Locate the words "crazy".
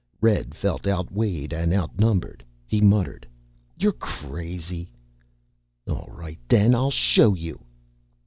3.91-4.89